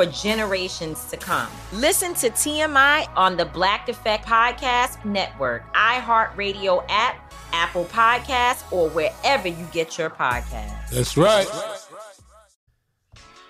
[0.00, 1.48] for generations to come.
[1.74, 9.46] Listen to TMI on the Black Effect Podcast Network, iHeartRadio app, Apple Podcasts, or wherever
[9.46, 10.90] you get your podcasts.
[10.90, 11.46] That's right.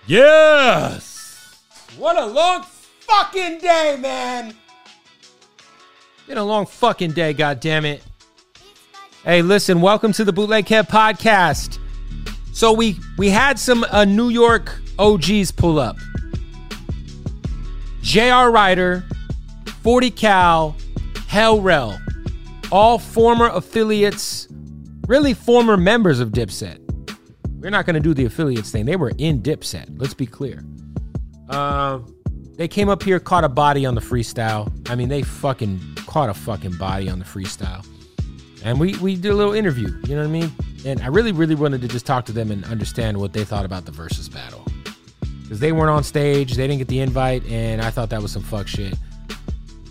[0.07, 1.63] Yes.
[1.97, 4.53] What a long fucking day, man.
[6.27, 8.03] Been a long fucking day, God damn it!
[9.23, 11.79] Hey, listen, welcome to the Bootleg Kev podcast.
[12.51, 15.95] So we we had some uh, New York OGs pull up.
[18.01, 18.51] J.R.
[18.51, 19.03] Writer,
[19.81, 20.75] 40 Cal,
[21.27, 21.99] Hell Rell
[22.71, 24.47] all former affiliates,
[25.07, 26.79] really former members of Dipset.
[27.59, 28.85] We're not going to do the affiliates thing.
[28.85, 29.99] They were in Dipset.
[29.99, 30.63] Let's be clear.
[31.49, 31.99] Uh,
[32.55, 34.71] they came up here, caught a body on the freestyle.
[34.89, 37.85] I mean, they fucking caught a fucking body on the freestyle.
[38.63, 39.87] And we we did a little interview.
[40.07, 40.51] You know what I mean?
[40.85, 43.65] And I really, really wanted to just talk to them and understand what they thought
[43.65, 44.65] about the versus battle.
[45.51, 48.31] Because they weren't on stage, they didn't get the invite, and I thought that was
[48.31, 48.95] some fuck shit.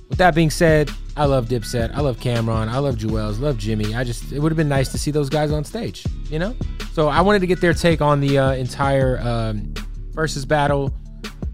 [0.08, 1.94] With that being said, I love Dipset.
[1.94, 3.40] I love Cameron, I love Juelz.
[3.40, 3.94] Love Jimmy.
[3.94, 6.56] I just it would have been nice to see those guys on stage, you know.
[6.94, 9.74] So I wanted to get their take on the uh, entire um,
[10.12, 10.94] versus battle,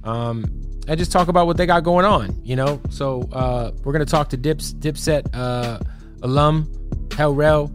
[0.04, 0.44] um,
[0.86, 2.80] and just talk about what they got going on, you know.
[2.90, 5.80] So uh, we're gonna talk to Dips Dipset uh,
[6.22, 6.72] alum
[7.16, 7.72] Hell Rell,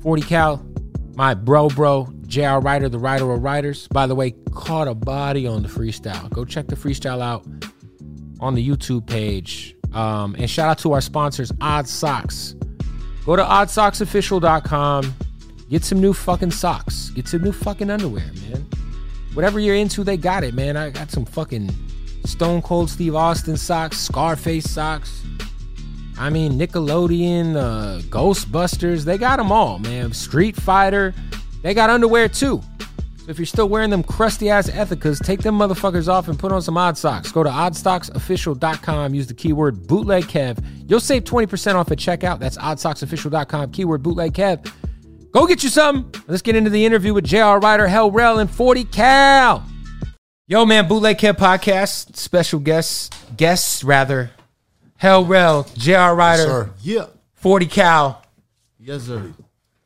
[0.00, 0.66] 40 Cal,
[1.14, 2.60] my bro bro J.R.
[2.60, 3.88] Writer, the writer of writers.
[3.88, 6.30] By the way, caught a body on the freestyle.
[6.30, 7.44] Go check the freestyle out
[8.38, 9.74] on the YouTube page.
[9.94, 12.54] Um, and shout out to our sponsors, Odd Socks.
[13.24, 15.14] Go to oddsocksofficial.com.
[15.70, 17.10] Get some new fucking socks.
[17.10, 18.66] Get some new fucking underwear, man.
[19.34, 20.76] Whatever you're into, they got it, man.
[20.76, 21.70] I got some fucking
[22.24, 25.22] Stone Cold Steve Austin socks, Scarface socks.
[26.18, 30.12] I mean, Nickelodeon, uh, Ghostbusters, they got them all, man.
[30.12, 31.14] Street Fighter,
[31.62, 32.62] they got underwear too.
[33.18, 36.50] So if you're still wearing them crusty ass Ethikas, take them motherfuckers off and put
[36.50, 37.30] on some odd socks.
[37.30, 40.64] Go to oddsocksofficial.com, use the keyword bootleg Kev.
[40.88, 42.38] You'll save 20% off at checkout.
[42.38, 44.72] That's oddsocksofficial.com, keyword bootleg Kev.
[45.32, 46.10] Go get you some.
[46.26, 49.64] Let's get into the interview with JR Writer, Hell Rell, and 40 Cal.
[50.46, 54.30] Yo, man, Bootleg Kev podcast, special guests, guests rather.
[54.96, 57.06] Hell Rell, JR Writer, yes, yeah.
[57.34, 58.22] 40 Cal.
[58.78, 59.34] Yes, sir.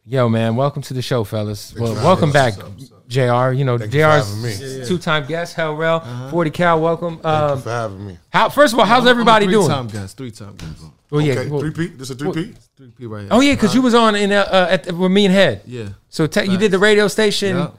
[0.05, 1.73] Yo, man, welcome to the show, fellas.
[1.79, 2.57] Well, welcome back.
[2.57, 3.09] What's up, what's up?
[3.09, 3.53] Jr.
[3.57, 6.29] You know, Thank Jr's two-time guest, Hell Rell, uh-huh.
[6.29, 6.81] Forty Cal.
[6.81, 7.19] Welcome.
[7.19, 8.19] Thank um, you for having me.
[8.33, 8.49] How?
[8.49, 9.67] First of all, how's everybody three doing?
[9.67, 10.17] Three-time guest.
[10.17, 10.83] Three-time guest.
[11.09, 11.35] Well, yeah.
[11.35, 11.87] Okay, well, three P.
[11.87, 12.55] This a three P.
[12.77, 13.29] Three P right here.
[13.31, 15.63] Oh yeah, because you was on in uh, uh, at the, with me and Head.
[15.67, 15.91] Yeah.
[16.09, 17.75] So te- you did the radio station, yep.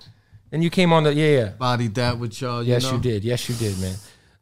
[0.53, 1.47] and you came on the yeah yeah.
[1.49, 2.63] Body that with y'all.
[2.63, 2.93] You yes, know?
[2.93, 3.25] you did.
[3.25, 3.95] Yes, you did, man.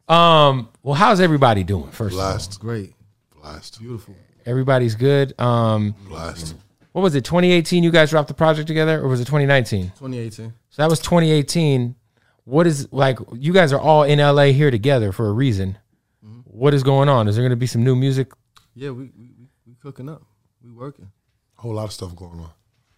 [0.08, 0.68] Um.
[0.84, 1.90] Well, how's everybody doing?
[1.90, 2.52] First Blast.
[2.52, 2.94] of all, great.
[3.40, 3.80] Blast.
[3.80, 4.14] Beautiful.
[4.46, 5.34] Everybody's good.
[5.40, 5.96] Um.
[6.06, 6.54] Blast.
[6.92, 7.24] What was it?
[7.24, 7.82] 2018.
[7.82, 9.92] You guys dropped the project together, or was it 2019?
[9.96, 10.52] 2018.
[10.70, 11.96] So that was 2018
[12.44, 15.78] what is like you guys are all in LA here together for a reason.
[16.24, 16.40] Mm-hmm.
[16.44, 17.28] What is going on?
[17.28, 18.32] Is there going to be some new music?
[18.74, 19.30] Yeah, we we,
[19.66, 20.22] we cooking up.
[20.62, 21.10] We working.
[21.58, 22.50] A Whole lot of stuff going on.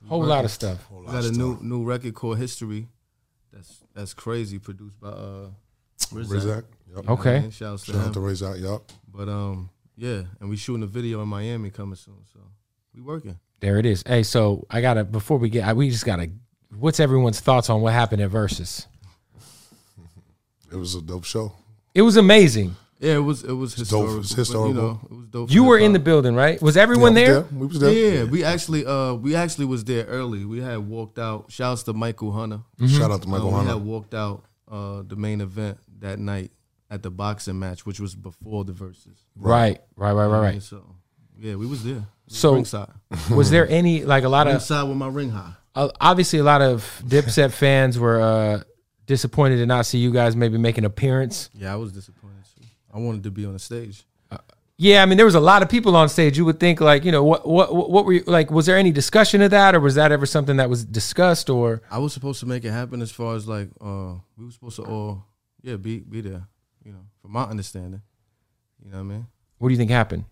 [0.06, 0.31] Whole working.
[0.31, 0.85] lot of stuff.
[0.87, 2.88] Whole lot got a new new record called History.
[3.52, 4.58] That's that's crazy.
[4.58, 5.49] Produced by uh
[6.12, 6.29] Rizak.
[6.29, 6.64] Rizak.
[6.94, 7.08] Yep.
[7.11, 7.50] Okay.
[7.50, 8.61] Shout, Shout out to Rizak.
[8.61, 8.93] Yep.
[9.12, 12.25] But um yeah, and we shooting a video in Miami coming soon.
[12.32, 12.41] So
[12.94, 13.38] we working.
[13.60, 14.02] There it is.
[14.06, 16.30] Hey, so I gotta before we get, we just gotta.
[16.76, 18.86] What's everyone's thoughts on what happened at Versus?
[20.72, 21.52] It was a dope show.
[21.94, 22.74] It was amazing.
[22.98, 24.02] Yeah, it was it was It's dope.
[24.08, 24.20] historical.
[24.20, 24.68] It's but, historical.
[24.74, 25.50] You know, it was dope.
[25.50, 26.60] You were in the building, right?
[26.60, 27.40] Was everyone Yeah, I there?
[27.52, 27.92] We was there.
[27.92, 30.44] Yeah, we actually uh we actually was there early.
[30.44, 31.50] We had walked out.
[31.50, 32.60] Shouts to Michael Hunter.
[32.88, 33.72] Shout out to Michael Uh, we Hunter.
[33.74, 36.50] had walked out uh the main event that night
[36.90, 39.18] at the boxing match, which was before the verses.
[39.36, 40.62] Right, right, right, right, And right.
[40.62, 40.84] So
[41.38, 42.04] yeah, we was there.
[42.28, 42.90] So- ringside,
[43.31, 45.52] Was there any like a lot of ringside with my ring high.
[45.75, 48.62] uh, obviously a lot of Dipset fans were uh,
[49.06, 51.50] disappointed to not see you guys maybe make an appearance.
[51.54, 52.44] Yeah, I was disappointed.
[52.58, 52.66] Too.
[52.94, 54.04] I wanted to be on the stage.
[54.76, 56.36] Yeah, I mean there was a lot of people on stage.
[56.36, 58.50] You would think like you know what what what were you like?
[58.50, 61.48] Was there any discussion of that, or was that ever something that was discussed?
[61.48, 64.50] Or I was supposed to make it happen as far as like uh we were
[64.50, 65.26] supposed to all
[65.62, 66.48] yeah be be there.
[66.84, 68.02] You know, from my understanding.
[68.84, 69.26] You know what I mean?
[69.58, 70.25] what do you think happened?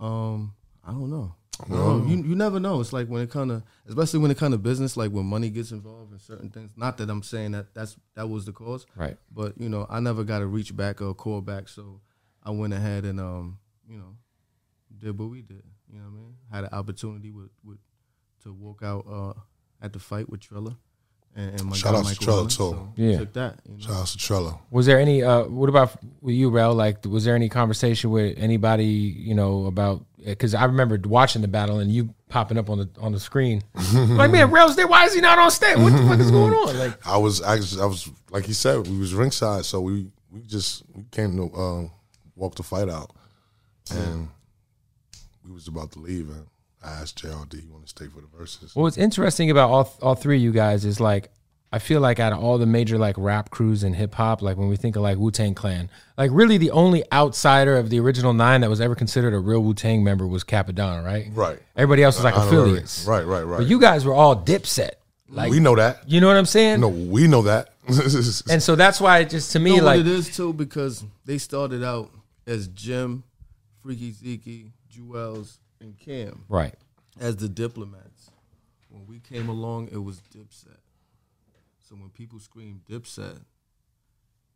[0.00, 0.54] Um,
[0.84, 1.34] I don't know.
[1.64, 2.08] I don't.
[2.08, 2.80] You you never know.
[2.80, 5.50] It's like when it kind of, especially when it kind of business, like when money
[5.50, 6.70] gets involved in certain things.
[6.76, 9.16] Not that I'm saying that that's that was the cause, Right.
[9.32, 12.00] but you know, I never got a reach back or call back, so
[12.44, 13.58] I went ahead and um,
[13.88, 14.14] you know,
[14.96, 15.64] did what we did.
[15.92, 16.34] You know what I mean?
[16.52, 17.78] Had an opportunity with with
[18.44, 19.32] to walk out uh
[19.82, 20.76] at the fight with Trilla.
[21.36, 22.54] And, and my Shout guy out to Michael Trilla, Hunter, too.
[22.56, 23.18] so Yeah.
[23.18, 23.60] took that.
[23.68, 23.80] You know?
[23.80, 24.58] Shout out to Trello.
[24.70, 25.22] Was there any?
[25.22, 26.74] Uh, what about with you, Rel?
[26.74, 28.84] Like, was there any conversation with anybody?
[28.86, 32.88] You know about because I remember watching the battle and you popping up on the
[33.00, 33.62] on the screen.
[33.94, 34.88] like, man, Rel's there.
[34.88, 35.78] Why is he not on stage?
[35.78, 36.76] What the fuck is going on?
[36.76, 40.40] Like, I was actually, I was like he said, we was ringside, so we we
[40.42, 41.90] just we came to um,
[42.34, 43.12] walk the fight out,
[43.92, 44.28] and
[45.46, 46.46] we was about to leave, and
[46.82, 49.92] I asked JRD, "You want to stay for the verses?" Well, what's interesting about all
[50.02, 51.30] all three of you guys is like
[51.70, 54.56] I feel like out of all the major like rap crews in hip hop, like
[54.56, 58.00] when we think of like Wu Tang Clan, like really the only outsider of the
[58.00, 61.26] original nine that was ever considered a real Wu Tang member was Cappadonna, right?
[61.34, 61.58] Right.
[61.76, 62.56] Everybody else was like Honorary.
[62.62, 63.04] affiliates.
[63.06, 63.58] Right, right, right.
[63.58, 64.92] But you guys were all Dipset.
[65.28, 66.08] Like we know that.
[66.10, 66.80] you know what I'm saying?
[66.80, 67.74] No, we know that.
[68.50, 70.52] And so that's why it just to me You know like what it is too
[70.52, 72.10] because they started out
[72.46, 73.24] as Jim,
[73.82, 76.74] Freaky Zeke, Juelz, and Cam right.
[77.20, 78.30] as the diplomats.
[78.90, 80.78] When we came along, it was Dipset.
[81.80, 83.40] So when people scream Dipset,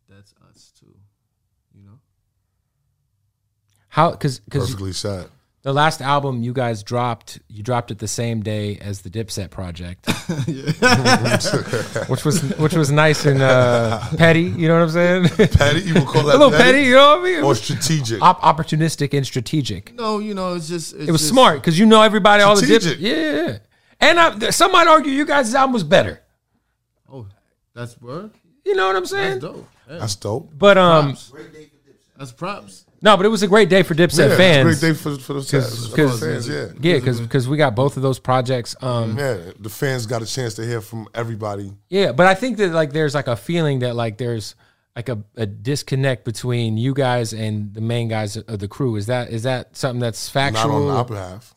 [0.08, 0.94] that's us too.
[1.74, 1.98] You know.
[3.88, 5.28] How cuz cuz Perfectly said.
[5.62, 9.50] The last album you guys dropped, you dropped it the same day as the Dipset
[9.50, 10.06] project.
[12.09, 14.91] which was which was nice and uh, petty, you know what I'm
[15.29, 15.49] saying?
[15.50, 17.38] Petty, you would call that a little petty, you know what I mean?
[17.38, 18.20] It or strategic?
[18.20, 19.94] op- opportunistic and strategic.
[19.94, 22.56] No, you know, it's just it's It was just, smart because you know everybody, all
[22.56, 22.82] the dip.
[22.82, 23.00] Strategic.
[23.00, 23.58] Yeah, yeah, yeah.
[24.00, 26.20] And I, some might argue you guys' album was better.
[27.11, 27.29] Oh,
[27.73, 28.32] that's word.
[28.65, 29.38] You know what I'm saying?
[29.38, 29.55] That's saying?
[29.55, 29.69] dope.
[29.88, 29.99] Yeah.
[29.99, 30.50] That's dope.
[30.58, 31.17] But um,
[32.17, 32.85] That's props.
[33.04, 34.69] No, but it was a great day for Dipset yeah, fans.
[34.69, 36.49] It's a great day for for the Cause- for the cause- fans.
[36.49, 38.76] Yeah, Yeah, because because we got both of those projects.
[38.81, 39.38] Um, yeah.
[39.58, 41.72] The fans got a chance to hear from everybody.
[41.90, 44.54] Yeah, but I think that like there's like a feeling that like there's
[44.94, 48.94] like a, a disconnect between you guys and the main guys of the crew.
[48.96, 50.69] Is that is that something that's factual?
[50.69, 51.55] Not on the upper half.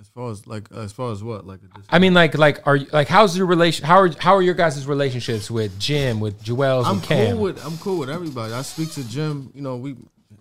[0.00, 2.76] As far as like as far as what like a I mean, like like are
[2.76, 3.84] you, like how's your relation?
[3.86, 7.32] How are how are your guys' relationships with Jim, with Juelz, I'm and Cam?
[7.34, 8.52] cool with I'm cool with everybody.
[8.52, 9.50] I speak to Jim.
[9.54, 9.94] You know, we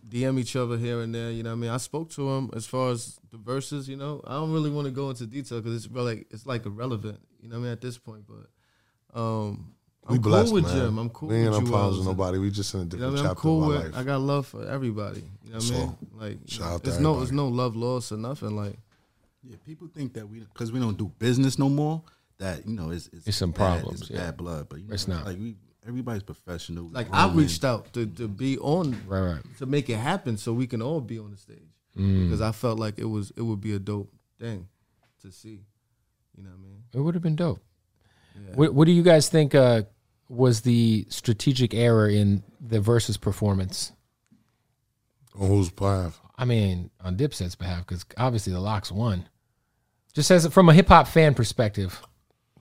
[0.09, 1.31] DM each other here and there.
[1.31, 3.87] You know, what I mean, I spoke to him as far as the verses.
[3.89, 6.65] You know, I don't really want to go into detail because it's really it's like
[6.65, 7.19] irrelevant.
[7.41, 9.73] You know, what I mean, at this point, but um,
[10.07, 10.75] I'm We blessed, cool with man.
[10.75, 10.97] Jim.
[10.97, 12.37] I'm cool We ain't with on problems with nobody.
[12.37, 13.25] We just in a You know different what I mean?
[13.25, 13.93] I'm chapter cool of our with.
[13.93, 14.01] life.
[14.01, 15.23] I got love for everybody.
[15.43, 15.97] You know what I mean?
[16.17, 18.55] Like, shout know, out to there's no, there's no love lost or nothing.
[18.55, 18.77] Like,
[19.43, 22.01] Yeah, people think that we because we don't do business no more.
[22.39, 24.17] That you know, it's it's, It's some bad, problems, It's yeah.
[24.27, 25.25] bad blood, but you know, It's not.
[25.25, 25.55] Like we,
[25.87, 26.89] everybody's professional.
[26.91, 29.41] like I reached out to to be on Right, right.
[29.59, 31.57] to make it happen so we can all be on the stage
[31.97, 32.25] Mm.
[32.25, 34.67] because I felt like it was it would be a dope thing
[35.23, 35.61] to see.
[36.37, 36.83] You know what I mean?
[36.93, 37.59] It would have been dope.
[38.35, 38.53] Yeah.
[38.55, 39.81] What, what do you guys think uh,
[40.29, 43.93] was the strategic error in the versus performance?
[45.39, 46.21] On whose behalf?
[46.35, 49.27] I mean, on Dipset's behalf, because obviously the Lox won.
[50.13, 51.99] Just as from a hip hop fan perspective,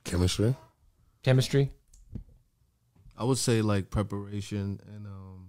[0.04, 0.54] Chemistry.
[1.23, 1.73] chemistry.
[3.16, 5.49] I would say like preparation and um,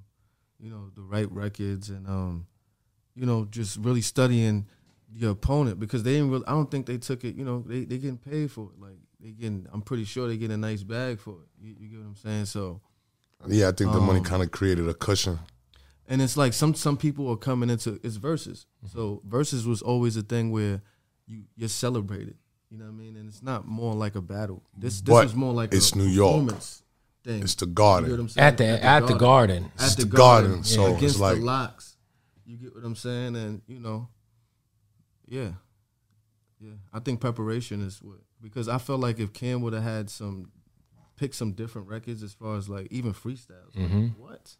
[0.59, 2.47] you know, the right records and um,
[3.15, 4.67] you know, just really studying
[5.13, 7.85] your opponent because they didn't really I don't think they took it, you know, they
[7.85, 8.79] they getting paid for it.
[8.81, 11.47] Like they getting I'm pretty sure they get a nice bag for it.
[11.65, 12.45] You, you get what I'm saying?
[12.45, 12.81] So
[13.47, 15.39] Yeah, I think the money Um, kind of created a cushion.
[16.07, 18.65] and it's like some some people are coming into it's verses.
[18.93, 20.81] So verses was always a thing where
[21.25, 22.35] you you're celebrated.
[22.69, 23.15] You know what I mean?
[23.15, 24.61] And it's not more like a battle.
[24.77, 26.53] This this But is more like it's a New York.
[27.27, 27.43] Performance thing.
[27.43, 28.11] It's the You get garden.
[28.11, 28.47] what I'm saying?
[28.47, 29.71] At the at the garden.
[29.75, 31.95] It's At the, the garden, garden, so it's like- the Lox.
[32.45, 33.35] You get what I'm saying?
[33.35, 34.07] And you know,
[35.27, 35.49] yeah,
[36.59, 36.71] yeah.
[36.93, 40.51] I think preparation is what because I felt like if Cam would have had some,
[41.17, 43.75] pick some different records as far as like even freestyles.
[43.75, 44.17] like, Mhm.
[44.17, 44.55] what?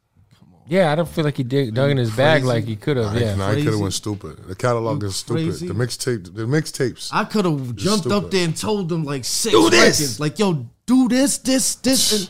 [0.70, 3.16] Yeah, I don't feel like he dig, dug in his bag like he could have.
[3.20, 4.46] Yeah, I, he could have went stupid.
[4.48, 5.44] The catalog is stupid.
[5.46, 5.68] crazy.
[5.68, 7.10] The mixtape, the mixtapes.
[7.14, 10.00] I could have jumped up there and told them like six Do this!
[10.02, 10.20] records.
[10.20, 12.30] Like, yo, do this, this, this, and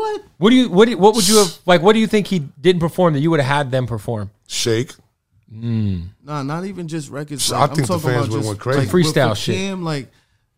[0.00, 0.22] what?
[0.38, 1.82] What do you what do you, what would you have like?
[1.82, 4.30] What do you think he didn't perform that you would have had them perform?
[4.48, 4.92] Shake.
[5.50, 6.02] Hmm.
[6.24, 7.44] Nah, not even just records.
[7.44, 8.78] So like, I think the I'm talking fans about would've just, went crazy.
[8.80, 9.56] Like, Freestyle shit.
[9.56, 10.08] Cam, like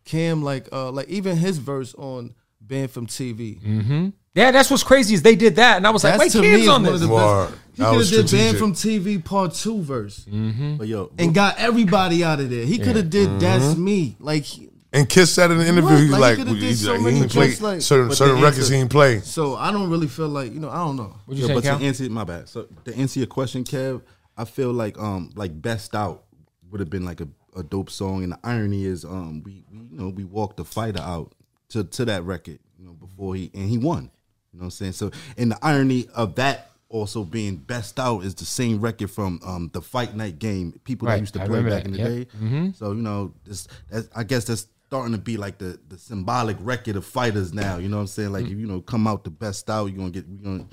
[0.05, 4.09] Cam, like uh, like even his verse on "Banned from TV." Mm-hmm.
[4.35, 6.41] Yeah, that's what's crazy is they did that, and I was like, That's wait, to
[6.41, 7.01] me kids on this.
[7.01, 7.49] the Word.
[7.49, 7.59] best.
[7.75, 8.59] He That could was have did "Banned strategic.
[8.59, 10.77] from TV" Part Two verse mm-hmm.
[10.77, 12.65] But yo, and got everybody out of there.
[12.65, 13.83] He could have did "That's mm-hmm.
[13.83, 15.99] Me." Like he- And Kiss said in the interview, What?
[16.01, 18.35] he's Like, he like, coulda he, did so he many ain't play like- certain certain
[18.35, 19.19] the records answer- he ain't play.
[19.21, 20.69] so, I don't really feel like you know.
[20.69, 21.15] I don't know.
[21.25, 21.79] What'd you Yo, say, but Cal?
[21.79, 22.47] to answer my bad.
[22.47, 24.01] So to answer your question, Kev,
[24.37, 26.23] I feel like um like best out
[26.69, 28.23] would have been like a, a dope song.
[28.23, 31.33] And the irony is um we, we you know we walked the fighter out
[31.69, 34.11] to to that record you know before he and he won.
[34.53, 34.91] You know what I'm saying?
[34.93, 39.39] So and the irony of that also being best out is the same record from
[39.43, 41.91] um the fight night game people Right, that used to I play remember back in
[41.93, 42.27] the that, yep.
[42.37, 42.65] Mm-hmm.
[42.67, 42.73] day.
[42.77, 43.67] So you know this
[44.15, 47.77] I guess that's starting to be like the the symbolic record of fighters now.
[47.77, 48.31] You know what I'm saying?
[48.31, 50.65] Like if you know come out the best out, you're gonna get you gonna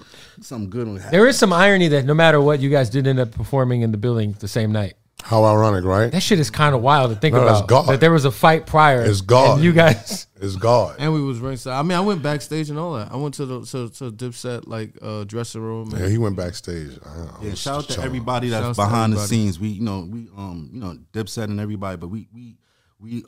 [0.43, 3.19] something good on There is some irony that no matter what, you guys did end
[3.19, 4.93] up performing in the building the same night.
[5.23, 6.13] How ironic, right?
[6.13, 7.69] That shit is kind of wild to think No, that's about.
[7.69, 7.89] God.
[7.89, 9.03] That there was a fight prior.
[9.03, 9.57] It's God.
[9.57, 10.27] And you guys.
[10.43, 10.97] It's God.
[10.99, 11.79] And we was ringside.
[11.79, 13.13] I mean, I went backstage and all that.
[13.13, 15.91] I went to the to, to Dipset like uh, dressing room.
[15.91, 16.99] Yeah, And he went backstage.
[17.05, 18.07] I, I Yeah, shout out to chilling.
[18.07, 19.61] everybody that's Shouts to behind the scenes.
[19.61, 22.57] We, you know, we, um, you know, Dipset and everybody, but we, we,
[22.99, 23.25] we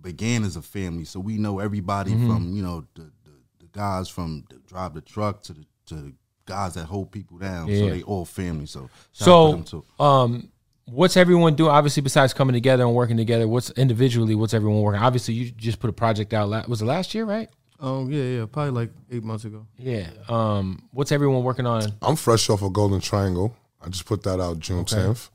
[0.00, 2.26] began as a family, so we know everybody Mm-hmm.
[2.30, 5.94] from, you know, the, the, the guys from the drive the truck to the to
[5.94, 6.12] the
[6.46, 7.68] guys that hold people down.
[7.68, 7.78] Yeah.
[7.80, 8.66] So they all family.
[8.66, 10.04] So shout out to them So, too.
[10.04, 10.48] um,
[10.86, 11.70] what's everyone doing?
[11.70, 14.34] Obviously, besides coming together and working together, what's individually?
[14.34, 15.02] What's everyone working?
[15.02, 16.48] Obviously, you just put a project out.
[16.48, 17.48] La- was it last year, right?
[17.80, 19.64] um, yeah, yeah, probably like eight months ago.
[19.78, 20.08] Yeah.
[20.28, 21.92] Um, what's everyone working on?
[22.02, 23.54] I'm fresh off of Golden Triangle.
[23.80, 25.16] I just put that out June 10th.
[25.16, 25.30] So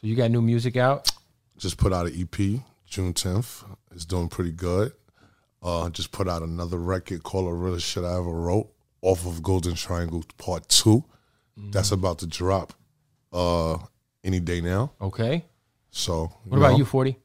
[0.00, 1.10] you got new music out.
[1.58, 3.64] Just put out an EP June 10th.
[3.96, 4.92] It's doing pretty good.
[5.62, 9.42] Uh, just put out another record called "A Realest Shit I Ever Wrote" off of
[9.42, 11.02] Golden Triangle Part 2
[11.70, 12.74] That's about to drop
[13.32, 13.78] uh,
[14.22, 14.92] any day now.
[15.00, 15.46] Okay.
[15.90, 17.16] So What about know, you, Forty?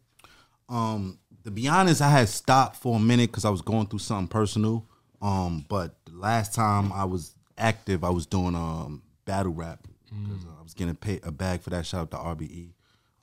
[0.69, 3.99] Um, to be honest, I had stopped for a minute because I was going through
[3.99, 4.87] something personal.
[5.21, 10.45] Um, but the last time I was active, I was doing um battle rap because
[10.57, 11.85] I was getting paid a bag for that.
[11.85, 12.71] Shout out to RBE,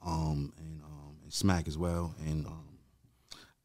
[0.04, 2.14] um, and um, and Smack as well.
[2.26, 2.67] And um,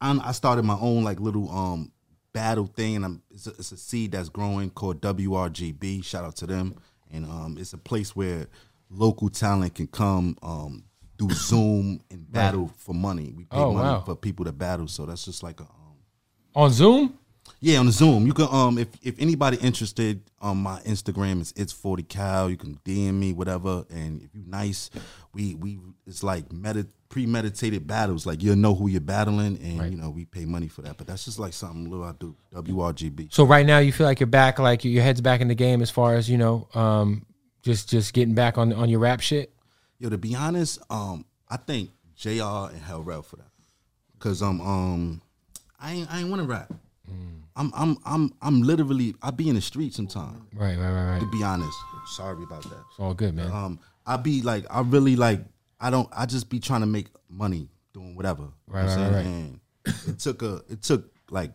[0.04, 1.90] I'm, I started my own like little um
[2.32, 6.04] battle thing, and I'm, it's, a, it's a seed that's growing called WRGB.
[6.04, 6.76] Shout out to them,
[7.12, 8.46] and um, it's a place where
[8.90, 10.84] local talent can come um
[11.16, 13.32] do Zoom and battle for money.
[13.36, 14.00] We pay Oh, money wow.
[14.00, 15.96] for people to battle, so that's just like a um,
[16.56, 17.18] On Zoom?
[17.64, 18.26] Yeah, on the Zoom.
[18.26, 22.50] You can um if if anybody interested on my Instagram is it's 40 cal.
[22.50, 23.86] You can DM me, whatever.
[23.88, 24.90] And if you nice,
[25.32, 28.26] we we it's like medit premeditated battles.
[28.26, 30.98] Like you'll know who you're battling and you know, we pay money for that.
[30.98, 32.36] But that's just like something little I do.
[32.52, 33.32] WRGB.
[33.32, 35.80] So right now, you feel like you're back, like your head's back in the game,
[35.80, 37.24] as far as you know, um,
[37.62, 39.54] just just getting back on on your rap shit.
[39.98, 43.48] Yo, to be honest, um, I think JR and Hell for that.
[44.18, 45.22] Cause um um
[45.80, 46.70] I ain't I ain't wanna rap.
[47.56, 50.40] I'm I'm I'm I'm literally I be in the street sometimes.
[50.54, 51.20] Right, right, right, right.
[51.20, 51.76] To be honest.
[52.16, 52.82] Sorry about that.
[52.90, 53.50] It's all good, man.
[53.50, 55.40] um I be like I really like
[55.80, 58.42] I don't I just be trying to make money doing whatever.
[58.42, 59.26] You know Right, right, right.
[59.26, 59.60] And
[60.06, 61.52] it took a it took like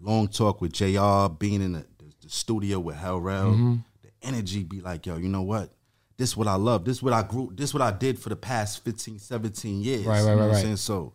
[0.00, 3.76] long talk with JR, being in the, the, the studio with Hell Rell, Mm-hmm.
[4.02, 5.70] the energy be like, yo, you know what?
[6.16, 6.84] This what I love.
[6.84, 10.04] This what I grew this what I did for the past 15, 17 years.
[10.06, 10.76] Right, right, you know right, what I'm saying?
[10.76, 11.12] So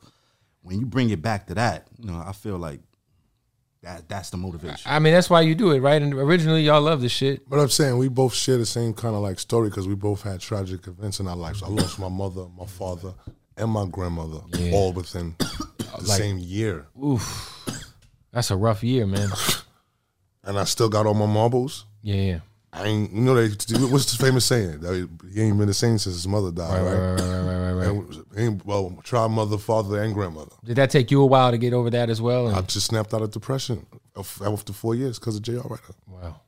[0.62, 2.80] when you bring it back to that, you know, I feel like
[3.88, 4.82] that that's the motivation.
[4.86, 6.02] I mean, that's why you do it, right?
[6.02, 7.50] And originally, y'all love this shit.
[7.50, 10.24] But I'm saying we both share the same kind of like story because we both
[10.24, 11.64] had tragic events in our lives.
[11.64, 13.14] I lost my mother, my father,
[13.56, 14.40] and my grandmother
[14.74, 17.66] all within the same year, Oof,
[18.32, 19.30] That's a rough year, man.
[20.44, 21.86] and I still got all my marbles.
[22.02, 22.40] Yeah, yeah.
[22.74, 23.48] I ain't, you know, they,
[23.88, 24.82] what's the famous saying?
[24.82, 27.20] That he ain't been the same since his mother died, Right, right?
[27.20, 28.38] right, right, right, right, right, right.
[28.38, 30.52] And, well, tried mother, father, and grandmother.
[30.64, 32.54] Did that take you a while to get over that as well?
[32.54, 35.94] I just snapped out of depression after four years because of JR Writer.
[36.08, 36.42] wow.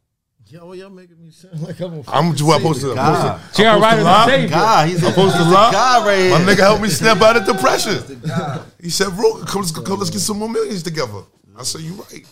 [0.52, 2.96] Yo, y'all making me sound like I'm a I'm just well, supposed to.
[2.96, 3.38] God.
[3.40, 3.80] supposed to- J.R.
[3.80, 4.26] Writer's the lie?
[4.26, 4.50] savior.
[4.50, 5.72] God, he's a, supposed to he's a lie?
[5.72, 6.32] God right here.
[6.32, 8.22] My nigga helped me snap out of depression.
[8.82, 11.22] He said, "Bro, come, come, let's get some more millions together."
[11.56, 12.26] I said, "You right."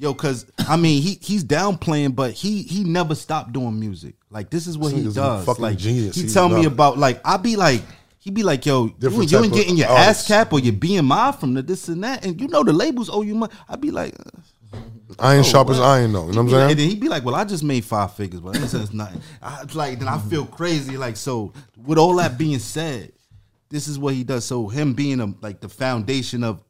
[0.00, 4.14] Yo, cause I mean he he's downplaying, but he he never stopped doing music.
[4.30, 5.44] Like this is what This he does.
[5.44, 6.14] fucking Like genius.
[6.14, 7.82] he He tell me about like I be like
[8.20, 10.30] he be like yo you, Different you ain't getting your artists.
[10.30, 13.22] ASCAP or your BMI from the this and that, and you know the labels owe
[13.22, 13.52] you money.
[13.68, 14.14] I be like.
[14.18, 14.76] uh,
[15.20, 16.26] Iron Oh, sharp as iron, though.
[16.26, 16.70] You know what I'm He'd be like- saying?
[16.70, 19.22] And then he'd be like, "Well, I just made five figures, but that says nothing."
[19.42, 20.96] I, like then I feel crazy.
[20.98, 21.54] Like so,
[21.86, 23.12] with all that being said,
[23.70, 24.44] this is what he does.
[24.44, 26.62] So him being a, like the foundation of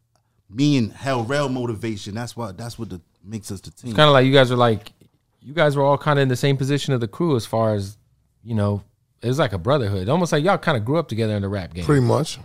[0.48, 2.14] me and Hell Rell motivation.
[2.14, 2.52] That's why.
[2.52, 3.90] That's what the, makes us the team.
[3.90, 4.92] It's kind of like you guys are like,
[5.40, 7.74] you guys were all kind of in the same position of the crew as far
[7.74, 7.96] as,
[8.42, 8.82] you know,
[9.22, 10.08] it was like a brotherhood.
[10.08, 11.84] Almost like y'all kind of grew up together in the rap game.
[11.84, 12.38] Pretty much.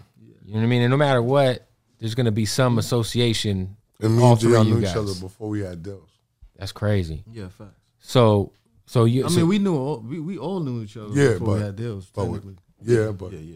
[0.45, 0.81] You know what I mean?
[0.81, 1.67] And no matter what,
[1.99, 3.77] there's going to be some association.
[4.01, 6.09] And me all and three Dion of you knew each other before we had deals.
[6.57, 7.23] That's crazy.
[7.31, 7.79] Yeah, facts.
[7.99, 8.51] So,
[8.85, 9.25] so you.
[9.25, 11.53] I so- mean, we knew all, we, we all knew each other Yeah, before but
[11.55, 12.11] we had deals.
[12.13, 13.55] but we- Technically, yeah, but yeah, yeah,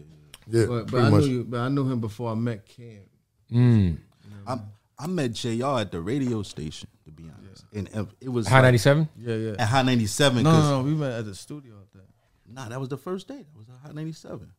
[0.60, 1.24] yeah, but, but I much.
[1.24, 1.44] knew you.
[1.44, 3.00] But I knew him before I met Cam.
[3.52, 3.98] Mm.
[4.46, 4.58] I,
[4.98, 8.56] I met JR at the radio station, to be honest, and uh, it was High
[8.56, 9.08] like- 97?
[9.18, 9.50] Yeah, yeah.
[9.58, 10.42] at High ninety seven.
[10.44, 10.82] No, no, no.
[10.82, 12.02] We met at the studio up there.
[12.50, 13.38] Nah, that was the first day.
[13.38, 14.52] That was at High ninety seven,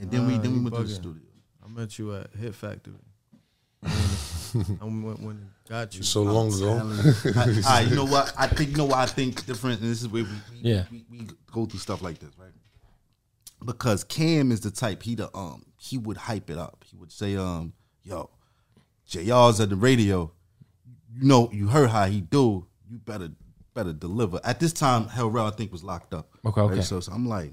[0.00, 1.22] and then we then we you went to the studio.
[1.64, 2.94] I met you at Hit Factory.
[3.82, 6.02] I went when got you.
[6.02, 6.80] So long ago.
[7.36, 8.32] I, I- you know what?
[8.38, 9.80] I think you know what I think different.
[9.80, 10.30] And this is where we,
[10.62, 10.84] we, Yeah.
[10.90, 12.50] we, we go through stuff like this, right?
[13.64, 16.84] Because Cam is the type he the um he would hype it up.
[16.86, 18.30] He would say um yo,
[19.08, 20.30] JR's at the radio.
[21.18, 22.66] You know you heard how he do.
[22.88, 23.30] You better
[23.74, 24.40] better deliver.
[24.42, 26.28] At this time, Hell Rell I think was locked up.
[26.44, 26.80] Okay, okay.
[26.80, 27.52] So, so I'm like,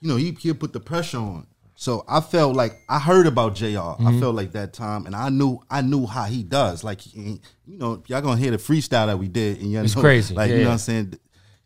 [0.00, 1.46] you know, he he'll put the pressure on.
[1.74, 4.06] So I felt like I heard about jr Mm-hmm.
[4.06, 6.84] I felt like that time, and I knew I knew how he does.
[6.84, 9.96] Like, you know, y'all gonna hear the freestyle that we did, and you know, It's
[9.96, 10.34] know, crazy.
[10.34, 11.18] Like, Yeah, you know what I'm saying?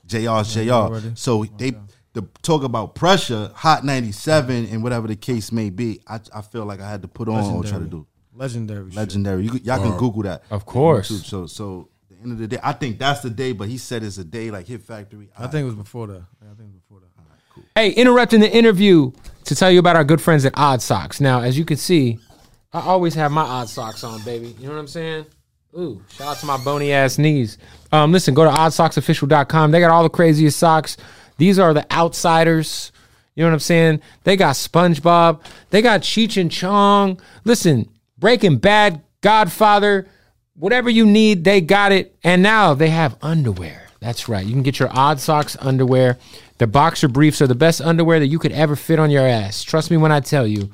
[0.07, 1.15] JR's JR.
[1.15, 1.75] So they
[2.15, 6.01] the talk about pressure, Hot 97, and whatever the case may be.
[6.07, 8.91] I I feel like I had to put on or try to do Legendary.
[8.91, 9.45] legendary.
[9.45, 11.11] You, y'all can Google that, Of course.
[11.11, 11.25] YouTube.
[11.25, 11.89] So so.
[12.09, 14.25] The end of the day, I think that's the day, but he said it's a
[14.25, 15.29] day like Hit Factory.
[15.37, 16.23] I think it was before that.
[16.41, 17.07] I think it was before that.
[17.75, 19.13] Hey, interrupting the interview
[19.45, 21.21] to tell you about our good friends at Odd Socks.
[21.21, 22.19] Now, as you can see,
[22.73, 24.55] I always have my Odd Socks on, baby.
[24.59, 25.27] You know what I'm saying?
[25.79, 27.59] Ooh, shout out to my bony ass knees.
[27.93, 29.71] Um, listen, go to oddsocksofficial.com.
[29.71, 30.97] They got all the craziest socks.
[31.39, 32.93] These are the outsiders.
[33.35, 34.01] You know what I'm saying?
[34.25, 35.41] They got SpongeBob.
[35.71, 37.21] They got Cheech and Chong.
[37.45, 40.07] Listen, Breaking Bad, Godfather,
[40.55, 42.17] whatever you need, they got it.
[42.23, 43.89] And now they have underwear.
[44.01, 44.45] That's right.
[44.45, 46.19] You can get your Odd Socks underwear.
[46.59, 49.63] The boxer briefs are the best underwear that you could ever fit on your ass.
[49.63, 50.71] Trust me when I tell you.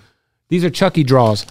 [0.49, 1.47] These are Chucky draws.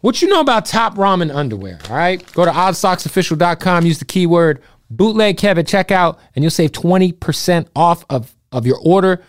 [0.00, 1.78] What you know about top ramen underwear?
[1.88, 3.86] All right, go to oddsocksofficial.com.
[3.86, 8.66] Use the keyword bootleg Kev at checkout, and you'll save twenty percent off of of
[8.66, 9.22] your order.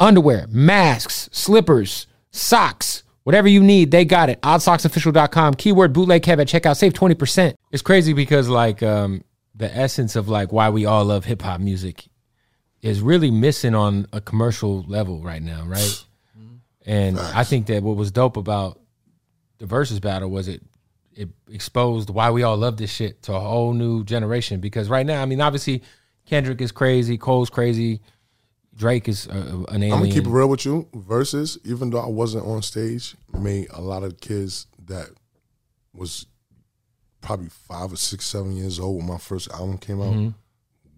[0.00, 4.40] Underwear, masks, slippers, socks, whatever you need, they got it.
[4.42, 5.54] Oddsocksofficial.com.
[5.54, 6.76] Keyword bootleg Kev at checkout.
[6.76, 7.56] Save twenty percent.
[7.72, 11.60] It's crazy because like um, the essence of like why we all love hip hop
[11.60, 12.06] music
[12.82, 16.04] is really missing on a commercial level right now, right?
[16.86, 18.78] And I think that what was dope about
[19.58, 20.62] the versus battle was it
[21.16, 24.60] it exposed why we all love this shit to a whole new generation.
[24.60, 25.82] Because right now, I mean, obviously
[26.26, 28.02] Kendrick is crazy, Cole's crazy,
[28.76, 29.92] Drake is uh, an alien.
[29.92, 30.86] I'm gonna keep it real with you.
[30.94, 35.08] Versus, even though I wasn't on stage, made a lot of kids that
[35.94, 36.26] was
[37.20, 40.32] probably five or six, seven years old when my first album came out.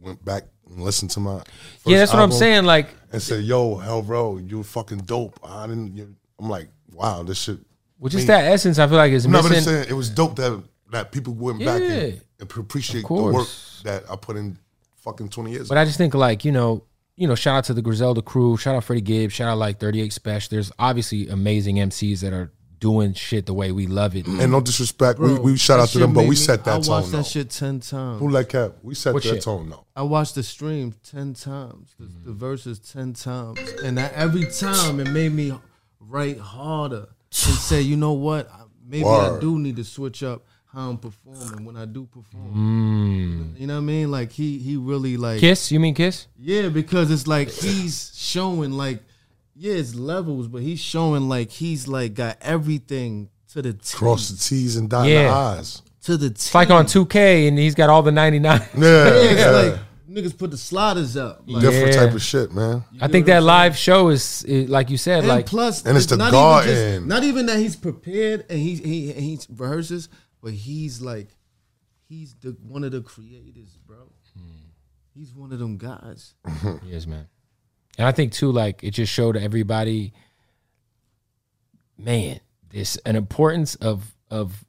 [0.00, 1.38] Went back and listened to my.
[1.38, 1.90] First Mm-hmm.
[1.90, 2.64] yeah, that's what I'm saying.
[2.64, 6.16] Like, And said, "Yo, Hell Bro, you fucking dope." I didn't.
[6.38, 7.58] I'm like, wow, this shit.
[7.98, 9.72] well, just that essence, I feel like is No, but I'm missing.
[9.74, 10.62] saying it was dope that
[10.92, 11.88] that people went back Yeah.
[11.88, 13.48] and, and appreciate the work
[13.84, 14.56] that I put in
[14.98, 15.68] fucking 20 years.
[15.68, 16.84] But I just think like you know,
[17.18, 19.78] you know, shout out to the Griselda crew, shout out Freddie Gibbs, shout out like
[19.80, 20.48] 38 Spesh.
[20.48, 24.24] There's obviously amazing MCs that are doing shit the way we love it.
[24.26, 26.76] and no disrespect, we, Bro, we shout out to them, but we me- set that
[26.76, 26.88] I tone.
[26.90, 27.16] watched though.
[27.18, 28.20] that shit ten times.
[28.20, 28.74] Who like Cap?
[28.84, 29.42] We set What that shit?
[29.42, 29.84] tone though.
[29.96, 35.00] I watched the stream ten times, the, the verses ten times, and that every time
[35.00, 35.52] it made me
[35.98, 38.48] write harder and say, you know what,
[38.86, 42.54] maybe I do need to switch up how I'm performing when I do perform.
[43.56, 43.60] Mm.
[43.60, 44.10] You know what I mean?
[44.10, 45.72] Like he he really like Kiss?
[45.72, 46.26] You mean Kiss?
[46.38, 49.02] yeah, because it's like he's showing like
[49.56, 54.28] yeah, it's levels, but he's showing like he's like got everything to the T, Cross
[54.28, 55.24] the T's and dot Yeah.
[55.24, 55.82] the I's.
[56.02, 56.34] to the T.
[56.34, 58.60] It's like on 2K and he's got all the 99.
[58.76, 59.50] Yeah, Yeah, it's yeah.
[59.50, 59.78] like
[60.08, 61.42] niggas put the sliders up.
[61.46, 62.04] Like, different Yeah.
[62.06, 62.84] type of shit, man.
[63.00, 66.06] I think that live show is, is like you said, and like plus, And it's
[66.06, 66.70] the not garden.
[66.70, 70.08] Even just, not even that he's prepared and he he and he rehearses,
[70.42, 71.28] but he's like,
[72.08, 74.12] he's the one of the creators, bro.
[75.14, 76.34] He's one of them guys.
[76.84, 77.28] he is, man.
[77.96, 80.12] And I think too, like it just showed everybody,
[81.96, 82.38] man,
[82.70, 84.64] this an importance of of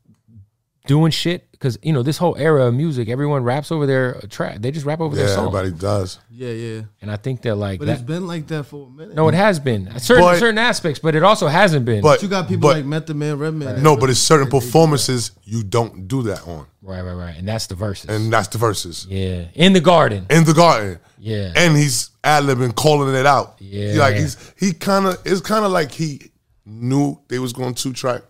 [0.87, 4.61] doing shit because you know this whole era of music, everyone raps over their track.
[4.61, 5.47] They just rap over Yeah, their song.
[5.47, 6.17] everybody does.
[6.31, 6.81] Yeah, yeah.
[7.01, 7.93] And I think that like But that.
[7.93, 9.13] it's been like that for a minute.
[9.15, 12.01] no, it has been certain But- certain aspects, but it also hasn't been.
[12.01, 13.83] But you got people but, like Method Man, Redman.
[13.83, 17.67] no, but it's certain performances you don't do that on, right, right, right, and that's
[17.67, 18.09] the verses.
[18.09, 20.25] and that's the verses yeah, in the garden.
[20.29, 20.99] in the garden.
[21.21, 21.51] Yeah.
[21.55, 23.55] and he's ad libbing, calling it out.
[23.59, 23.91] Yeah.
[23.91, 26.31] He like he's he kind of it's kind of like he
[26.65, 28.21] knew they was going to track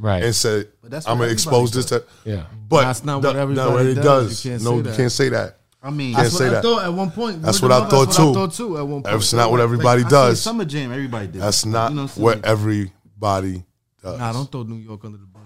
[0.00, 0.22] Right.
[0.22, 2.44] and said, that's "I'm gonna everybody expose this." To, Yeah.
[2.68, 4.04] but That's not what everybody no, it does.
[4.28, 4.44] does.
[4.44, 5.58] You can't no, say you can't say that.
[5.82, 6.58] I mean, Can't That's say what that.
[6.58, 7.42] I thought at one point.
[7.42, 8.30] That's what the I thought that's what too.
[8.30, 9.04] I thought too at one point.
[9.04, 10.40] That's not what like, everybody I does.
[10.42, 11.40] Summer Jam, everybody did.
[11.42, 13.64] That's not You know what what everybody
[14.02, 14.18] does.
[14.18, 15.42] Nah, don't throw New York under the bus.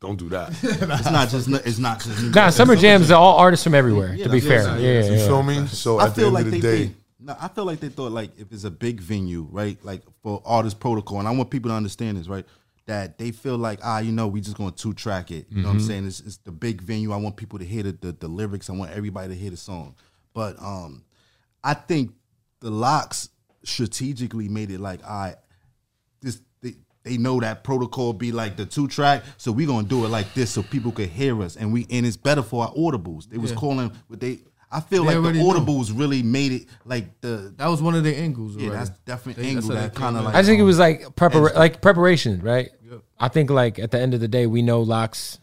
[0.00, 0.50] Don't do that.
[0.62, 1.48] It's not just.
[1.66, 2.20] It's not just.
[2.22, 2.52] New Nah, York.
[2.54, 4.14] Summer Jams are all artists from everywhere.
[4.14, 5.12] Yeah, to be that's fair, what I'm yeah, saying.
[5.14, 5.66] yeah, You feel me?
[5.68, 6.96] So I at the feel end like of they the day, think.
[7.20, 9.78] No, I feel like they thought like if it's a big venue, right?
[9.84, 12.44] Like for artist protocol, and I want people to understand this, right?
[12.86, 15.46] That they feel like ah, you know, we just going to two track it.
[15.50, 16.06] You know what I'm saying?
[16.06, 17.12] It's, it's the big venue.
[17.12, 18.68] I want people to hear the, the the lyrics.
[18.68, 19.94] I want everybody to hear the song.
[20.34, 21.04] But um,
[21.62, 22.12] I think
[22.60, 23.28] the Lox
[23.64, 25.36] strategically made it like I
[26.20, 30.04] this they, they know that protocol be like the two track, so we gonna do
[30.04, 32.74] it like this so people could hear us, and we and it's better for our
[32.74, 33.28] audibles.
[33.28, 33.56] They was Yeah.
[33.58, 34.40] calling, but they
[34.74, 35.52] I feel They like the already knew.
[35.52, 38.56] audibles really made it like the That was one of the angles.
[38.56, 38.84] yeah already.
[38.86, 40.34] that's definitely angle that kind of like.
[40.34, 42.70] I think it um, was like prepar- like preparation, right?
[42.90, 43.02] Yep.
[43.20, 45.38] I think like at the end of the day, we know Lox,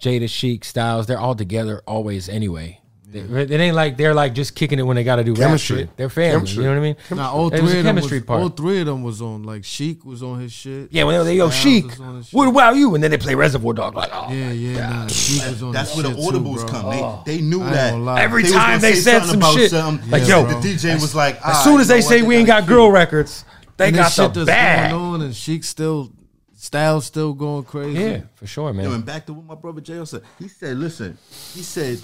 [0.00, 2.80] Jada, Sheek, Styles, they're all together always anyway.
[3.22, 5.76] They, it ain't like they're like just kicking it when they got to do Chemistry.
[5.76, 5.96] Rap shit.
[5.96, 6.32] They're family.
[6.36, 6.62] Chemistry.
[6.64, 6.96] You know what I mean?
[7.18, 8.40] Nah, all It was three a of them was, part.
[8.42, 9.42] all three of them was on.
[9.42, 10.88] Like Sheek was on his shit.
[10.92, 12.34] Yeah, when they yo Styles Sheek, was on his shit.
[12.34, 12.94] what about you?
[12.94, 14.88] And then they play Reservoir Dog like, oh, Yeah, yeah.
[14.90, 15.72] Nah, Sheek was on.
[15.72, 17.22] that's where the shit too, audibles come.
[17.24, 18.18] They, they knew I that.
[18.18, 21.14] Every was time they said some about shit, something, like, yeah, yo, the DJ was
[21.14, 23.44] like, as "Ah, soon as they say we ain't got girl records,
[23.76, 24.90] they got shit the that's bag.
[24.90, 26.10] going on, and Sheek still,
[26.58, 28.00] Styles still going crazy.
[28.00, 28.86] Yeah, for sure, Yo, man.
[28.92, 30.04] and back to what my brother J.O.
[30.04, 30.22] said.
[30.38, 31.18] He said, listen,
[31.54, 32.00] he said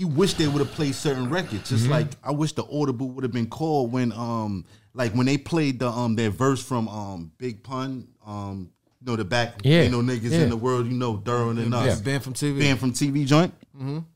[0.00, 1.68] he wished they would have played certain records.
[1.68, 1.92] Just Mm-hmm.
[1.92, 5.78] like I wish the audible would have been called when um like when they played
[5.78, 8.70] the um their verse from um Big Pun, um
[9.02, 10.38] you know the back Yeah, ain't no niggas yeah.
[10.44, 11.98] in the world, you know, Durham and us.
[11.98, 12.58] Yeah, banned from TV.
[12.60, 13.52] Banned from TV joint.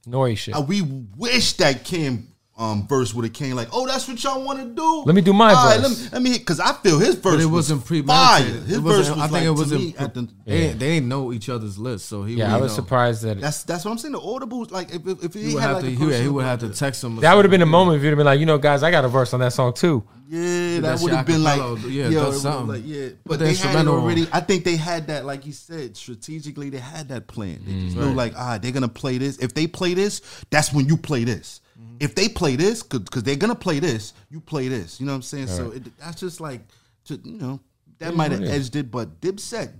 [0.08, 0.54] Nori shit.
[0.56, 4.44] Uh, we wish that Kim um verse would have came like, oh, that's what y'all
[4.44, 5.02] want to do.
[5.06, 6.02] Let me do my All right, verse.
[6.02, 8.42] Let me, let me because I feel his verse But it was wasn't fire.
[8.42, 8.62] premeditated.
[8.68, 9.80] His It verse wasn't- I think like, it wasn't.
[9.80, 12.34] me, at the, They, they didn't know each other's list, so he.
[12.34, 12.76] yeah, would I was know.
[12.76, 14.12] surprised that That's that's what I'm saying.
[14.12, 16.10] The audibles, like if if, if he, He would had have like to.
[16.10, 17.16] a He, he would have to text him.
[17.16, 18.90] that would have been a moment if you'd have been like, you know, guys, I
[18.92, 20.04] got a verse on that song too.
[20.28, 22.68] Yeah, that that would have been like, yeah, yo, that's something.
[22.68, 23.08] like, yeah.
[23.08, 24.00] Put But the they had it instrumental on.
[24.00, 24.26] already.
[24.32, 26.70] I think they had that, like you said, strategically.
[26.70, 27.60] They had that plan.
[27.66, 29.36] They just knew, like, ah, they're gonna play this.
[29.38, 31.60] If they play this, that's when you play this.
[32.00, 35.00] If they play this, because they're gonna play this, you play this.
[35.00, 35.46] You know what I'm saying?
[35.48, 36.60] So it, that's just like,
[37.06, 37.60] to, you know,
[37.98, 38.90] that might have it edged it.
[38.90, 39.72] But Dipset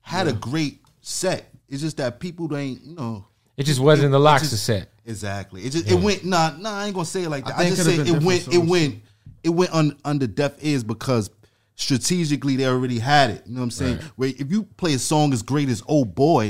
[0.00, 1.52] had a great set.
[1.68, 3.26] It's just that people ain't, you know.
[3.56, 4.90] It just wasn't the Lox just- to set.
[5.06, 5.62] Exactly.
[5.62, 7.56] It just it went nah nah I ain't gonna say it like that.
[7.56, 9.02] I, think just say it went it went
[9.42, 11.30] it went un, under deaf ears because
[11.74, 13.42] strategically they already had it.
[13.46, 13.98] You know what I'm saying?
[14.16, 16.44] Where if you play a song as great as Oh Boy,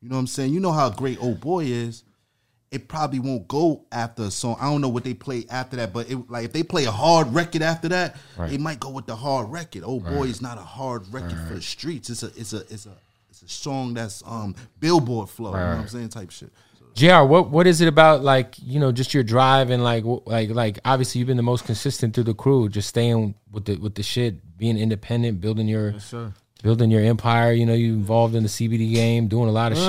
[0.00, 0.52] you know what I'm saying?
[0.52, 2.04] You know how great Oh Boy is.
[2.70, 4.56] It probably won't go after a song.
[4.60, 6.90] I don't know what they play after that, but it, like if they play a
[6.90, 8.52] hard record after that, Right.
[8.52, 9.82] it might go with the hard record.
[9.86, 12.10] Oh boy, it's not a hard record for the streets.
[12.10, 12.92] It's a it's a it's a
[13.30, 15.52] it's a song that's um billboard flow.
[15.52, 16.08] You know what I'm saying?
[16.10, 16.52] Type shit.
[16.78, 17.26] So, Jr.
[17.26, 20.78] What what is it about like you know just your drive and like like like
[20.84, 24.02] obviously you've been the most consistent through the crew, just staying with the with the
[24.02, 26.34] shit, being independent, building your sir.
[26.62, 27.52] Building your empire.
[27.52, 29.86] You know, you involved in the CBD game, doing a lot of shit.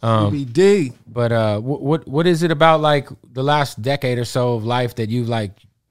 [0.00, 0.92] Uh, CBD.
[1.06, 4.64] But uh, what what what is it about like the last decade or so of
[4.64, 5.50] life that you've like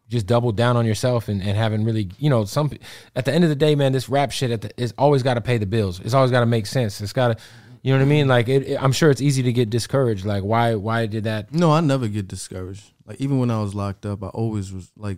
[0.10, 2.72] just doubled down on yourself and, and haven't really you know some
[3.15, 5.34] at the end of the day, man, this rap shit at the, it's always got
[5.34, 6.00] to pay the bills.
[6.00, 7.02] It's always got to make sense.
[7.02, 7.43] It's got to,
[7.82, 8.28] you know what I mean?
[8.30, 10.24] Like it, it- I'm sure it's easy to get discouraged.
[10.26, 11.54] Like why why did that?
[11.54, 12.86] No, I never get discouraged.
[13.06, 15.17] Like even when I was locked up, I always was like,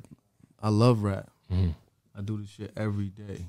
[0.60, 1.30] I love rap.
[1.52, 3.46] I do this shit every day.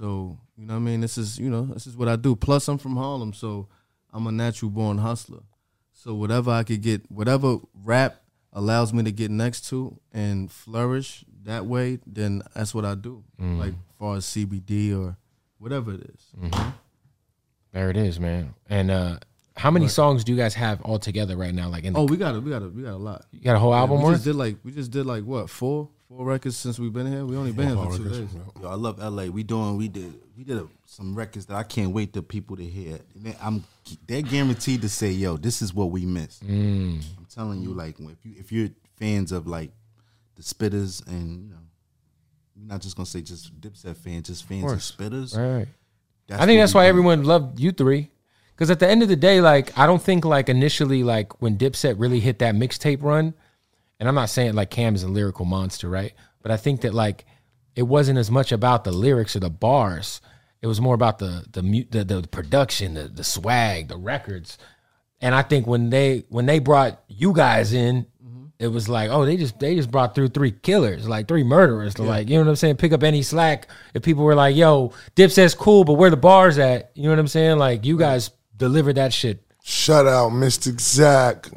[0.00, 1.00] So you know what I mean.
[1.02, 2.34] This is you know this is what I do.
[2.34, 3.68] Plus I'm from Harlem, so
[4.12, 5.40] I'm a natural born hustler.
[5.92, 8.22] So whatever I could get, whatever rap
[8.54, 13.22] allows me to get next to and flourish that way, then that's what I do.
[13.38, 15.16] Like as far as CBD or
[15.58, 16.52] whatever it is.
[17.72, 18.54] There it is, man.
[18.68, 19.18] And uh,
[19.56, 21.68] how many songs do you guys have all together right now?
[21.68, 23.26] Like in the, Oh, we got a we got a we got a lot.
[23.32, 24.14] you got a whole album we worth?
[24.14, 27.24] just did like we just did like what four four records since we've been here.
[27.24, 28.28] We only been here for two days.
[28.60, 29.26] Yo, I love LA.
[29.26, 32.56] We doing we did we did a, some records that I can't wait the people
[32.56, 32.98] to hear.
[33.14, 33.64] And they- I'm
[34.06, 37.02] they're guaranteed to say, "Yo, this is what we missed." Mm.
[37.16, 39.70] I'm telling you, like if you if you're fans of like
[40.34, 41.60] the Spitters and you know,
[42.56, 44.92] you're not just gonna say just Dipset fans, just fans of, course.
[44.92, 45.36] Spitters.
[45.36, 45.68] Right.
[46.32, 46.88] I think that's why do.
[46.88, 48.10] everyone loved you three.
[48.54, 51.56] Because at the end of the day, like I don't think like initially like when
[51.56, 53.34] Dipset really hit that mixtape run,
[54.00, 56.14] and I'm not saying like Cam is a lyrical monster, right?
[56.42, 57.26] But I think that like
[57.76, 60.20] it wasn't as much about the lyrics or the bars.
[60.62, 64.58] It was more about the the mu- the, the production, the the swag, the records.
[65.20, 68.46] And I think when they when they brought you guys in, mm-hmm.
[68.58, 71.98] it was like, oh, they just they just brought through three killers, like three murderers.
[71.98, 72.76] Like, you know what I'm saying?
[72.76, 76.58] Pick up any slack if people were like, yo, Dipset's cool, but where the bars
[76.58, 76.90] at?
[76.94, 77.58] You know what I'm saying?
[77.58, 79.42] Like, you guys delivered that shit.
[79.62, 80.78] Shout out Mr.
[80.80, 81.50] Zach,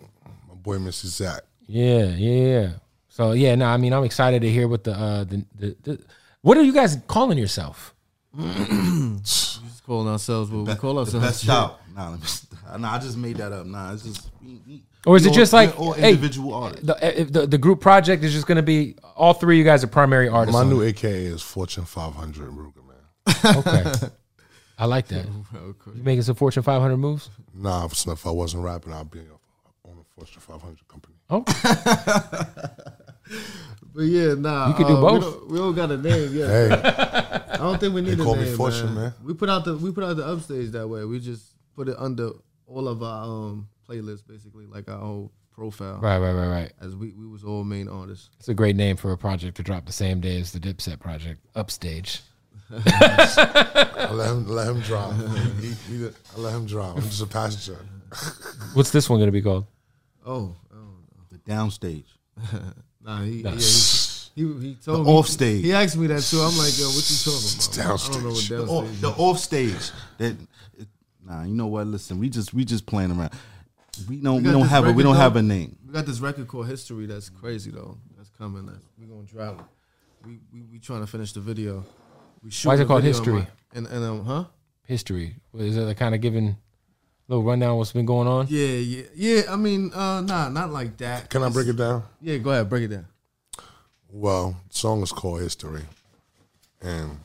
[0.49, 1.05] my boy Mr.
[1.05, 1.43] Zach.
[1.67, 2.69] Yeah, yeah, yeah.
[3.09, 5.99] So yeah, no, I mean, I'm excited to hear what the uh the, the, the
[6.41, 7.93] what are you guys calling yourself?
[8.35, 11.25] We just calling ourselves what we call The ourselves.
[11.25, 11.79] best shout.
[11.95, 12.17] Nah,
[12.77, 13.65] nah, I just made that up.
[13.65, 14.29] Nah, it's just.
[14.41, 16.85] we- we- Or is it just like we're all hey, individual artists?
[16.87, 19.83] The, the the group project is just going to be all three of you guys
[19.83, 20.57] are primary artists.
[20.59, 20.81] My new.
[20.81, 23.57] AKA is Fortune 500 Ruger, man.
[23.57, 24.07] okay,
[24.79, 25.25] I like that.
[25.95, 27.29] You making some Fortune 500 moves?
[27.53, 29.19] Nah, if if I wasn't rapping, I'd be
[29.85, 31.12] on a Fortune 500 company.
[31.29, 31.43] Oh,
[33.95, 34.69] But yeah, nah.
[34.69, 35.13] You can do uh, both.
[35.13, 36.49] We don't, we don't got a name yet.
[36.49, 36.71] Hey,
[37.51, 38.95] I don't think we need They a call me name, Fortune, man.
[38.95, 39.13] man.
[39.23, 41.05] We put out the we put out the upstage that way.
[41.05, 41.43] We just
[41.75, 42.31] put it under
[42.65, 45.99] all of our um playlists, basically, like our whole profile.
[46.01, 46.71] right, right, right, right.
[46.81, 48.31] As we we was all main artists.
[48.39, 50.99] It's a great name for a project to drop the same day as the Dipset
[50.99, 52.21] project, Upstage.
[52.71, 55.13] I let him let him drop.
[55.59, 56.05] He, he, he,
[56.35, 56.97] I let him drop.
[56.97, 57.77] I'm just a passenger.
[58.73, 59.65] What's this one going to be called?
[60.25, 60.62] Oh, The
[61.47, 62.05] downstage.
[63.03, 63.51] nah, he, Nah.
[63.51, 65.63] yeah, he, he he told The me offstage.
[65.63, 66.39] He asked me that too.
[66.39, 67.55] I'm like, yo, what you talking about?
[67.55, 68.47] It's I don't know what downstage.
[68.47, 68.69] The, downstage.
[68.69, 69.91] off, the off stage.
[70.17, 70.35] That
[71.25, 71.87] nah, you know what?
[71.87, 73.31] Listen, we just we just playing around.
[74.09, 75.19] We don't we, got don't have a we don't though.
[75.19, 75.77] have a name.
[75.85, 77.97] We got this record called History that's crazy though.
[78.17, 78.65] That's coming.
[78.65, 79.59] That we gonna drop.
[79.59, 80.27] It.
[80.27, 81.85] We we we trying to finish the video.
[82.43, 83.45] We Why is it called History?
[83.73, 84.45] And and um, huh?
[84.85, 85.35] History.
[85.57, 86.57] Is it kind of giving a
[87.27, 88.47] little rundown what's been going on?
[88.49, 89.41] Yeah, yeah, yeah.
[89.49, 91.29] I mean, uh, nah, not like that.
[91.29, 92.03] Can I break it down?
[92.21, 93.05] Yeah, go ahead, break it down.
[94.09, 95.83] Well, the song is called History.
[96.81, 97.19] And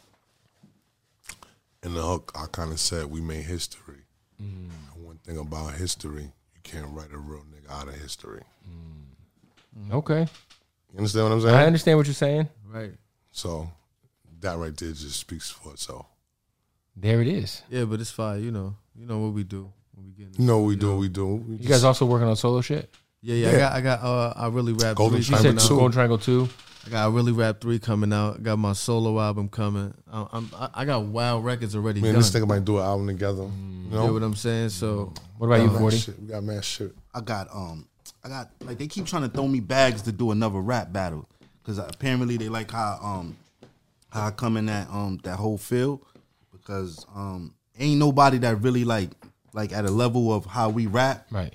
[1.82, 3.96] in the hook, I kind of said we made history.
[4.38, 4.70] And
[5.02, 8.42] one thing about history, you can't write a real nigga out of history.
[9.90, 10.20] Okay.
[10.92, 11.54] You understand what I'm saying?
[11.54, 12.48] I understand what you're saying.
[12.72, 12.92] Right.
[13.32, 13.68] So
[14.40, 16.06] that right there just speaks for itself.
[16.96, 17.62] There it is.
[17.68, 18.42] Yeah, but it's fine.
[18.42, 20.34] You know, you know what we do when we get.
[20.34, 20.96] in You know the what we do, studio.
[20.98, 21.26] we do.
[21.36, 22.88] We You guys also working on solo shit?
[23.20, 23.48] Yeah, yeah.
[23.50, 24.02] I got, I got.
[24.02, 24.96] Uh, I really rap.
[24.96, 25.68] Golden three You Triangle said coming out.
[25.68, 25.76] two.
[25.76, 26.48] Golden Triangle 2.
[26.86, 28.42] I got I really rap three coming out.
[28.42, 29.92] Got my solo album coming.
[30.10, 32.22] I, I'm, I, I got wild records already Me and done.
[32.22, 33.42] this nigga might do an album together.
[33.42, 33.50] You
[33.84, 34.06] you know?
[34.06, 34.70] know what I'm saying?
[34.70, 35.96] So What about you, We 40?
[35.98, 36.20] shit.
[36.20, 36.94] We got mad shit.
[37.14, 37.86] I got um
[38.24, 41.28] I got like they keep trying to throw me bags to do another rap battle
[41.62, 43.36] because apparently they like how um
[44.10, 46.00] how I come in that um that whole field
[46.52, 49.10] because um ain't nobody that really like
[49.52, 51.54] like at a level of how we rap Right.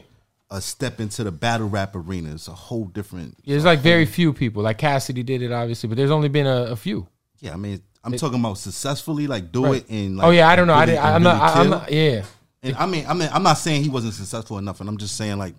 [0.51, 2.33] a step into the battle rap arena.
[2.33, 3.37] It's a whole different.
[3.43, 4.63] Yeah, there's like very few people.
[4.63, 7.07] Like Cassidy did it, obviously, but there's only been a, a few.
[7.39, 9.75] Yeah, I mean I'm talking about successfully like do Right.
[9.77, 10.73] it and like oh yeah, I don't know.
[10.73, 11.33] I really- I, not.
[11.33, 11.91] really I'm not.
[11.91, 12.25] Yeah.
[12.65, 15.17] And I mean, I mean, I'm not saying he wasn't successful enough, and I'm just
[15.17, 15.53] saying like,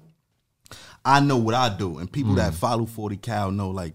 [1.05, 2.37] I know what I do, and people Mm.
[2.37, 3.95] that follow Forty Cal know like,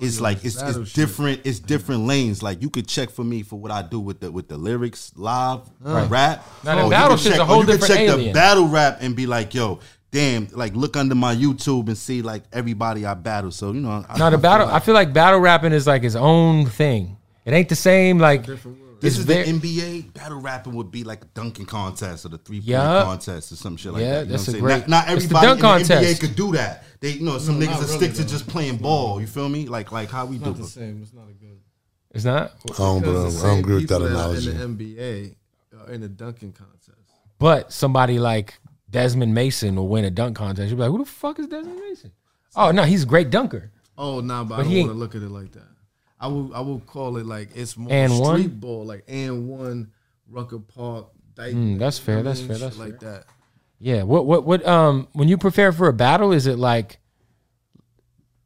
[0.00, 1.40] it's like it's, it's different.
[1.44, 2.42] It's different lanes.
[2.42, 5.12] Like you could check for me for what I do with the with the lyrics,
[5.16, 6.08] live Right.
[6.10, 6.46] rap.
[6.64, 8.00] Now, the Or you battle could shit's check- a oh, whole you could different check
[8.08, 8.26] alien.
[8.28, 9.80] the battle rap and be like, yo.
[10.10, 13.50] Damn, like look under my YouTube and see like everybody I battle.
[13.50, 15.72] So you know, I, Now the I feel battle, like I feel like battle rapping
[15.72, 17.18] is like his own thing.
[17.44, 18.18] It ain't the same.
[18.18, 18.46] Like
[19.00, 22.30] this it's is very, the NBA battle rapping would be like a dunking contest or
[22.30, 23.02] the three point Yeah.
[23.04, 24.26] contest or some shit like Yeah, that.
[24.26, 24.80] You that's know a what I'm saying?
[24.80, 25.94] great- Not, not it's the everybody dunk in the.
[25.94, 26.84] NBA could do that.
[27.00, 29.20] They, you know, some No, niggas that will really, stick to just playing ball.
[29.20, 29.66] You feel me?
[29.66, 30.46] Like like how we do.
[30.46, 30.66] not the it.
[30.66, 31.00] same.
[31.02, 31.58] It's not a good.
[32.12, 32.52] it's not.
[32.70, 34.50] I don't, Because the I don't agree with that analogy.
[34.50, 35.34] In the NBA,
[35.86, 36.74] are in the dunking contest.
[37.38, 38.58] But somebody like
[38.90, 40.68] Desmond Mason will win a dunk contest.
[40.70, 42.10] You'll be like, who the fuck is Desmond Mason?
[42.56, 43.70] Oh no, he's a great dunker.
[43.96, 45.66] Oh, nah, but, But I he don't ain't- want to look at it like that.
[46.20, 46.54] I will.
[46.54, 48.48] I will call it like it's more And street one?
[48.48, 49.92] ball, like and one,
[50.28, 51.54] Rucker Park, Dyke.
[51.54, 53.24] Mm, that's fair, know what that's fair, that's like that.
[53.78, 54.02] Yeah.
[54.02, 56.98] What what what um when you prepare for a battle, is it like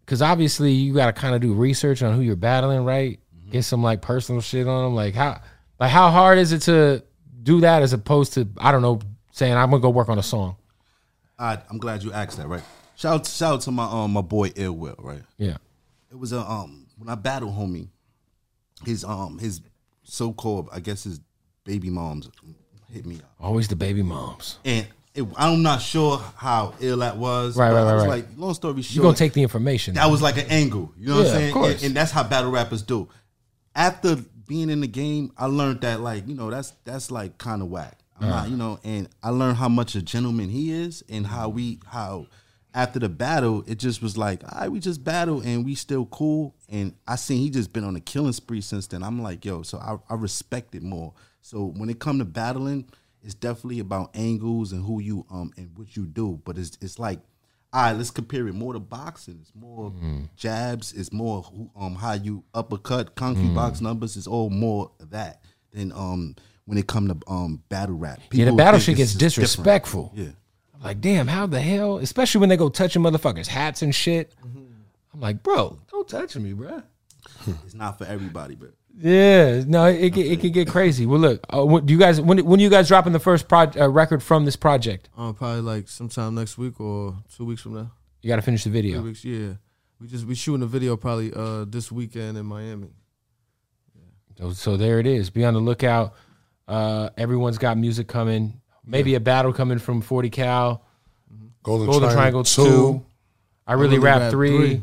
[0.04, 3.18] because obviously you got to kind of do research on who you're battling, right?
[3.50, 4.94] Get some like personal shit on them.
[4.94, 5.40] Like how
[5.80, 7.02] like how hard is it to
[7.42, 10.22] do that as opposed to I don't know saying I'm gonna go work on a
[10.22, 10.56] song.
[11.38, 12.48] All right, I'm glad you asked that.
[12.48, 12.62] Right.
[12.96, 14.96] Shout out, shout out to my um my boy Ill Will.
[14.98, 15.22] Right.
[15.38, 15.56] Yeah.
[16.10, 17.88] It was a um when I battle homie,
[18.84, 19.60] his um his
[20.04, 21.20] so called I guess his
[21.64, 22.30] baby moms
[22.92, 23.30] hit me up.
[23.40, 24.58] Always the baby moms.
[24.64, 27.56] and it, I'm not sure how ill that was.
[27.56, 28.08] Right, but right, I right, was right.
[28.10, 29.94] Like, long story short, You gonna take the information.
[29.94, 30.90] that was like an angle.
[30.98, 31.52] You know what I'm of saying?
[31.52, 31.72] course.
[31.74, 33.08] And, and that's how battle rappers do.
[33.74, 37.62] After being in the game, I learned that like you know that's that's like kind
[37.62, 37.98] of whack.
[38.20, 41.48] I'm not, you know, and I learned how much a gentleman he is and how
[41.48, 42.26] we how
[42.74, 46.06] after the battle, it just was like, all right, we just battle and we still
[46.06, 46.54] cool.
[46.68, 49.02] And I seen he just been on a killing spree since then.
[49.02, 51.12] I'm like, yo, so I, I respect it more.
[51.42, 52.86] So when it come to battling,
[53.22, 56.40] it's definitely about angles and who you um and what you do.
[56.44, 57.20] But it's it's like,
[57.72, 59.38] all right, let's compare it more to boxing.
[59.42, 59.92] It's more
[60.36, 60.92] jabs.
[60.92, 64.16] It's more who- um how you uppercut, concrete box numbers.
[64.16, 68.18] It's all more of that than um when it come to um battle rap.
[68.18, 69.48] yeah, the People battle shit gets just different.
[69.50, 70.12] disrespectful.
[70.14, 70.28] Yeah.
[70.82, 71.98] Like, damn, how the hell?
[71.98, 74.34] Especially when they go touching motherfuckers' hats and shit.
[75.14, 76.82] I'm like, bro, don't touch me, bro.
[77.64, 81.06] It's not for everybody, but Yeah, no, it it, it could get crazy.
[81.06, 83.48] Well, look, uh, what, do you guys when when are you guys dropping the first
[83.48, 85.08] pro, uh, record from this project?
[85.16, 87.92] Um, probably like sometime next week or two weeks from now.
[88.22, 89.02] You got to finish the video.
[89.02, 89.54] weeks, yeah.
[90.00, 92.90] We just we shooting a video probably uh this weekend in Miami.
[94.38, 95.30] So, so there it is.
[95.30, 96.14] Be on the lookout.
[96.66, 98.61] Uh, everyone's got music coming.
[98.84, 100.82] Maybe a battle coming from 40 Cal.
[101.62, 103.04] Golden, Golden Triangle, two.
[103.66, 104.82] I really, rap, three.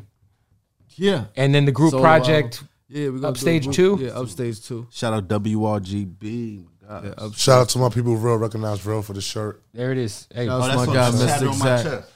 [0.96, 1.26] Yeah.
[1.36, 2.64] And then the group So, uh, project.
[2.88, 4.00] Yeah, we gonna do a Upstage group- two?
[4.02, 4.88] Yeah, upstage two.
[4.90, 6.66] shout out WRGB.
[6.90, 7.14] My Yeah, God.
[7.18, 9.62] up- Shout out to my people, real recognize real for the shirt.
[9.74, 10.28] There it is.
[10.34, 11.40] Hey, Shout out Oh, that's my what guy, I'm Mr.
[11.42, 11.84] on my Exact.
[11.84, 12.12] chest.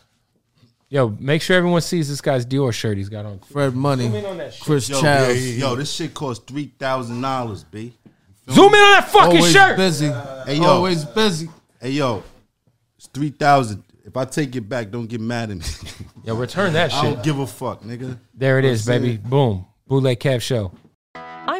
[0.89, 3.39] yo, make sure everyone sees this guy's Dior shirt he's got on.
[3.51, 4.59] Fred Money, Zoom in on that.
[4.61, 5.45] Chris Yo, Childs.
[5.57, 7.93] yeah, yo, this shit cost three thousand dollars, b.
[8.51, 9.77] Zoom in on that fucking Always shirt.
[9.77, 10.07] busy.
[10.45, 10.63] Hey, yo.
[10.63, 11.49] Always busy.
[11.83, 12.23] Hey, yo,
[12.95, 13.83] it's three thousand.
[14.05, 15.65] If I take it back, don't get mad at me.
[16.23, 16.99] Yo, return that shit.
[17.03, 18.17] I don't give a fuck, nigga.
[18.33, 19.17] There it is, baby.
[19.17, 19.65] Boom.
[19.85, 20.71] Bootleg Kev Show.